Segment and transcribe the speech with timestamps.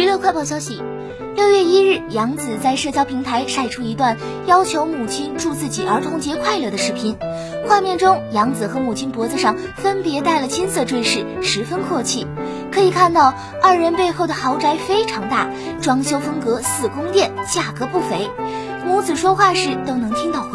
[0.00, 0.82] 娱乐快报消息：
[1.36, 7.18] 六月一日，杨紫在社交平台晒出一段要求母亲祝自己儿童节快乐的视频。
[7.68, 12.26] 画面中，杨紫和母亲脖子上分别戴了金色坠饰，十分阔气。
[12.72, 15.50] 可以看到，二人背后的豪宅非常大，
[15.82, 18.30] 装修风格似宫殿，价格不菲。
[18.86, 20.49] 母子说话时都能听到。